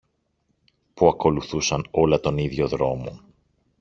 που 0.93 1.07
ακολουθούσαν 1.07 1.87
όλα 1.91 2.19
τον 2.19 2.37
ίδιο 2.37 2.67
δρόμο 2.67 3.19